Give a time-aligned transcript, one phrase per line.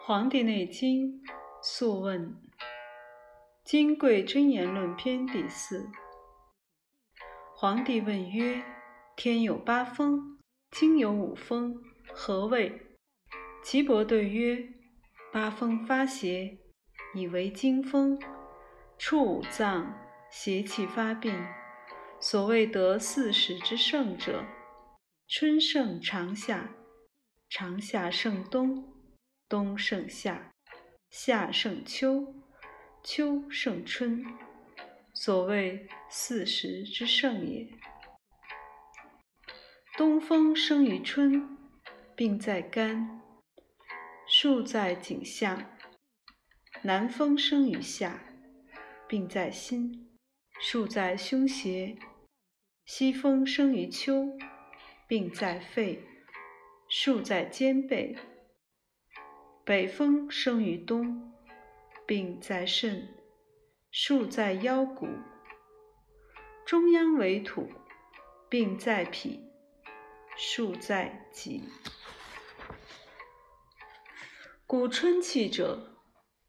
[0.02, 1.22] 《黄帝内经·
[1.62, 2.30] 素问·
[3.62, 5.90] 金匮真言论篇》第四。
[7.54, 8.64] 黄帝问曰
[9.14, 10.38] ：“天有八风，
[10.70, 11.82] 经有五风，
[12.14, 12.96] 何谓？”
[13.62, 14.72] 岐伯对曰
[15.30, 16.58] ：“八风发邪，
[17.14, 18.18] 以为经风；
[18.96, 19.94] 触五脏，
[20.30, 21.38] 邪气发病。
[22.18, 24.46] 所谓得四时之盛者，
[25.28, 26.70] 春盛长夏，
[27.50, 28.90] 长夏盛冬。”
[29.50, 30.52] 冬盛夏，
[31.10, 32.36] 夏盛秋，
[33.02, 34.24] 秋盛春，
[35.12, 37.68] 所谓四时之盛也。
[39.96, 41.58] 东风生于春，
[42.14, 43.20] 病在肝，
[44.24, 45.56] 树在颈项；
[46.82, 48.22] 南风生于夏，
[49.08, 50.16] 病在心，
[50.60, 51.98] 树在胸胁；
[52.84, 54.38] 西风生于秋，
[55.08, 56.04] 病在肺，
[56.88, 58.16] 树在肩背。
[59.70, 61.32] 北风生于冬，
[62.04, 63.06] 病在肾，
[63.92, 65.06] 数在腰骨；
[66.66, 67.68] 中央为土，
[68.48, 69.38] 病在脾，
[70.36, 71.62] 数在脊。
[74.66, 75.94] 故春气者，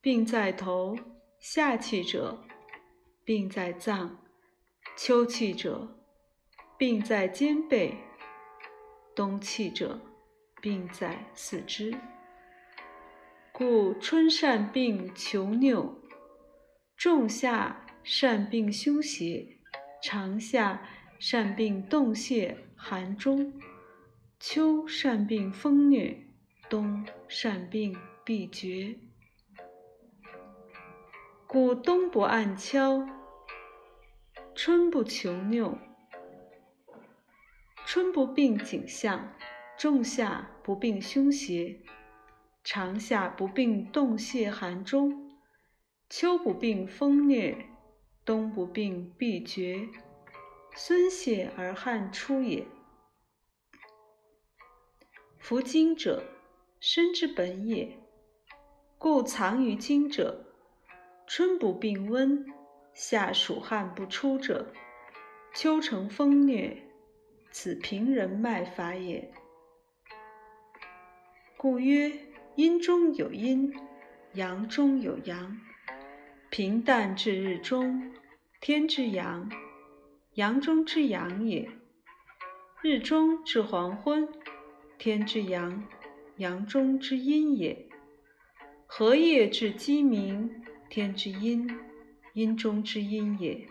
[0.00, 0.96] 病在头；
[1.38, 2.42] 夏气者，
[3.22, 4.16] 病在脏；
[4.96, 5.94] 秋气者，
[6.78, 7.96] 病在肩背；
[9.14, 10.00] 冬气者，
[10.62, 11.94] 病在四肢。
[13.60, 15.98] 故春善病求拗，
[16.96, 19.58] 仲夏善病凶邪，
[20.02, 23.52] 长夏善病动泄寒中，
[24.38, 26.26] 秋善病风虐，
[26.70, 27.94] 冬善病
[28.24, 28.96] 闭绝。
[31.46, 33.06] 故冬不按跷，
[34.54, 35.76] 春不求拗，
[37.84, 39.34] 春不病景象，
[39.76, 41.78] 仲夏不病凶邪。
[42.62, 45.32] 长夏不病冻泄寒中，
[46.10, 47.56] 秋不病风疟，
[48.24, 49.88] 冬不病闭绝，
[50.76, 52.66] 孙泄而汗出也。
[55.38, 56.22] 夫经者，
[56.78, 57.98] 身之本也，
[58.98, 60.44] 故藏于经者，
[61.26, 62.44] 春不病温，
[62.92, 64.72] 夏暑汗不出者，
[65.54, 66.76] 秋成风疟，
[67.50, 69.32] 此平人脉法也。
[71.56, 72.29] 故曰。
[72.56, 73.72] 阴中有阴，
[74.34, 75.58] 阳中有阳。
[76.50, 78.12] 平淡至日中，
[78.60, 79.48] 天之阳，
[80.34, 81.68] 阳中之阳也；
[82.82, 84.28] 日中至黄昏，
[84.98, 85.84] 天之阳，
[86.38, 87.88] 阳中之阴也；
[88.86, 90.50] 荷叶至鸡鸣，
[90.88, 91.70] 天之阴，
[92.34, 93.68] 阴中之阴也；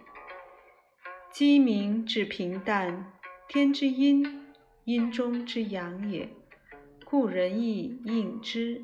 [1.33, 3.11] 鸡鸣至平淡，
[3.49, 4.45] 天之阴，
[4.85, 6.29] 阴中之阳也。
[7.09, 8.83] 故人亦应之。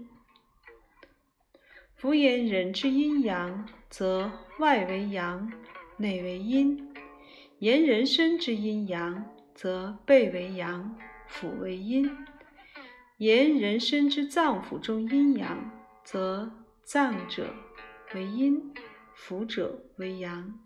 [1.94, 5.54] 夫言人之阴阳，则外为阳，
[5.98, 6.76] 内为阴；
[7.60, 10.98] 言人身之阴阳，则背为阳，
[11.28, 12.10] 腹为阴；
[13.18, 15.72] 言人身之脏腑中阴阳，
[16.04, 16.52] 则
[16.84, 17.54] 脏者
[18.16, 18.74] 为阴，
[19.16, 20.60] 腑者为阳。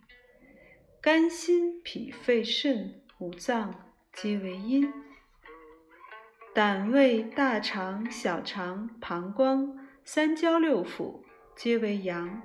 [1.02, 4.90] 肝、心、脾、肺、肾五脏皆为阴。
[6.60, 11.22] 胆、胃、大肠、小肠、膀胱、三焦六腑
[11.56, 12.42] 皆为阳，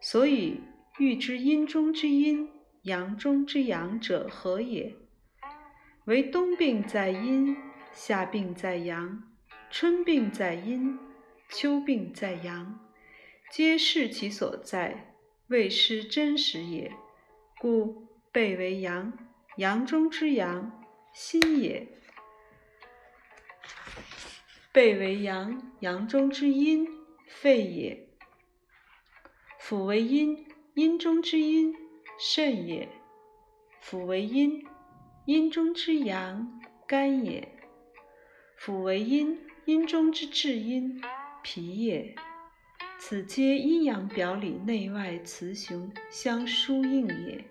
[0.00, 0.60] 所以
[0.98, 2.48] 欲知阴中之阴、
[2.82, 4.94] 阳中之阳者何也？
[6.04, 7.56] 为冬病在阴，
[7.92, 9.24] 夏病在阳，
[9.70, 10.96] 春病在阴，
[11.48, 12.78] 秋病在阳，
[13.50, 15.16] 皆视其所在，
[15.48, 16.92] 未失真实也。
[17.58, 19.12] 故背为阳，
[19.56, 20.80] 阳中之阳，
[21.12, 21.88] 心也。
[24.76, 26.86] 背为阳，阳中之阴，
[27.26, 27.96] 肺也；
[29.58, 31.74] 腹为阴，阴中之阴，
[32.18, 32.86] 肾也；
[33.80, 34.66] 腹为阴，
[35.24, 37.48] 阴中之阳，肝也；
[38.54, 41.00] 腹为阴，阴中之至阴，
[41.42, 42.14] 脾也。
[42.98, 47.42] 此皆阴阳表里内外雌雄相疏应也，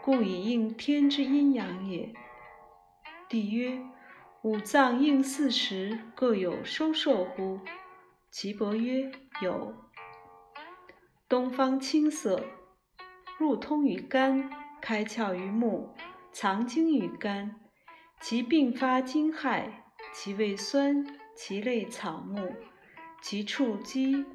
[0.00, 2.14] 故以应天之阴阳也。
[3.28, 3.78] 帝曰。
[4.44, 7.60] 五脏应四时，各有收受乎？
[8.30, 9.10] 岐伯曰：
[9.40, 9.74] 有。
[11.26, 12.44] 东方青色，
[13.38, 14.50] 入通于肝，
[14.82, 15.94] 开窍于目，
[16.30, 17.58] 藏精于肝。
[18.20, 19.64] 其病发惊骇，
[20.12, 22.52] 其味酸，其类草木，
[23.22, 24.26] 其触肌，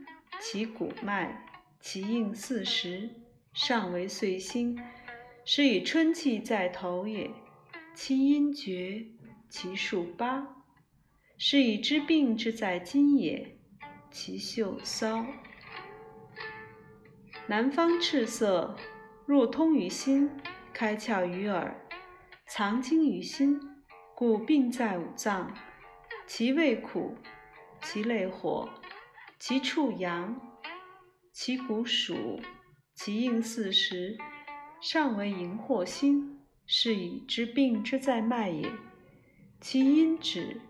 [0.41, 1.45] 其骨脉，
[1.79, 3.11] 其应四时，
[3.53, 4.75] 上为岁星，
[5.45, 7.29] 是以春气在头也。
[7.93, 9.05] 其阴厥。
[9.49, 10.47] 其数八，
[11.37, 13.57] 是以知病之在今也。
[14.11, 15.25] 其秀骚。
[17.47, 18.75] 南方赤色，
[19.25, 20.29] 入通于心，
[20.71, 21.75] 开窍于耳，
[22.47, 23.59] 藏精于心，
[24.15, 25.53] 故病在五脏。
[26.27, 27.15] 其味苦，
[27.81, 28.69] 其类火，
[29.39, 30.39] 其处阳，
[31.33, 32.39] 其骨属，
[32.93, 34.15] 其应四时。
[34.79, 38.71] 上为荧惑星，是以知病之在脉也。
[39.61, 40.61] 其因指，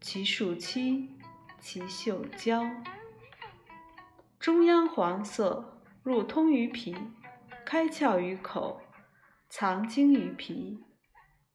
[0.00, 1.08] 其数期，
[1.60, 2.64] 其嗅焦。
[4.38, 5.68] 中央黄色。
[6.02, 6.96] 入通于脾，
[7.64, 8.82] 开窍于口，
[9.48, 10.82] 藏精于脾，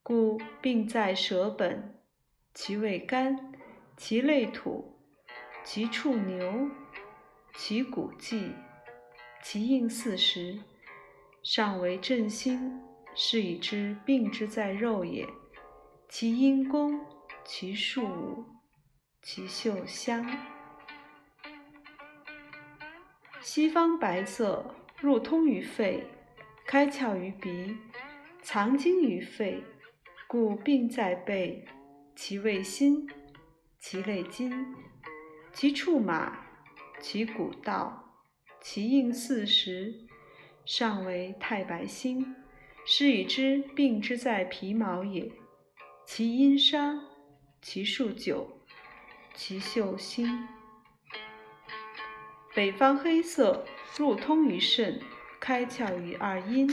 [0.02, 2.00] 故病在舌本。
[2.54, 3.52] 其味甘，
[3.94, 4.98] 其类土，
[5.62, 6.70] 其畜牛，
[7.58, 8.52] 其骨际，
[9.42, 10.58] 其应四时。
[11.42, 12.80] 上为正心，
[13.14, 15.28] 是以知病之在肉也。
[16.10, 16.98] 其阴功，
[17.44, 18.44] 其数五，
[19.20, 20.26] 其嗅香。
[23.42, 26.06] 西方白色，入通于肺，
[26.66, 27.76] 开窍于鼻，
[28.40, 29.62] 藏精于肺，
[30.26, 31.66] 故病在背。
[32.16, 33.06] 其味辛，
[33.78, 34.74] 其类金，
[35.52, 36.46] 其处马，
[37.00, 38.14] 其骨道，
[38.62, 40.06] 其应四时。
[40.64, 42.34] 上为太白星，
[42.84, 45.30] 是以知病之在皮毛也。
[46.10, 47.04] 其阴伤，
[47.60, 48.62] 其数九，
[49.34, 50.48] 其嗅辛。
[52.54, 54.98] 北方黑色，入通于肾，
[55.38, 56.66] 开窍于二阴，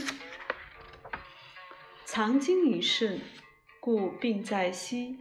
[2.06, 3.20] 藏精于肾，
[3.78, 5.18] 故病在息。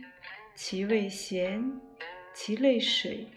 [0.55, 1.81] 其味咸，
[2.33, 3.27] 其类水，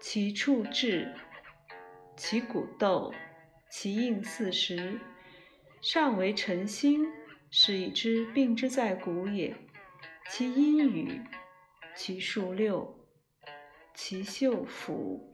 [0.00, 1.14] 其处滞，
[2.16, 3.12] 其骨斗，
[3.68, 4.98] 其应四时。
[5.82, 7.06] 上为辰星，
[7.56, 9.56] 是以知病之在骨也。
[10.28, 11.20] 其阴雨，
[11.94, 12.98] 其数六，
[13.94, 15.32] 其嗅腐。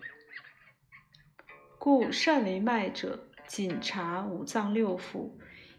[1.79, 5.31] 故善为脉者，谨察五脏六腑，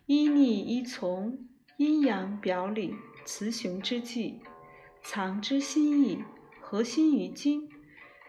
[0.08, 1.48] 依逆依从，
[1.78, 4.42] 阴阳表里，雌雄之际，
[5.04, 6.24] 藏之心意，
[6.60, 7.70] 核心于精，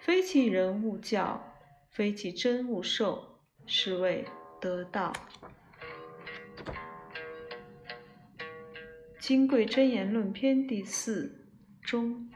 [0.03, 1.43] 非其人勿教，
[1.91, 4.27] 非其真勿受，是谓
[4.61, 5.15] 得道。
[9.23, 11.47] 《金匮真言论篇》第四
[11.81, 12.29] 中。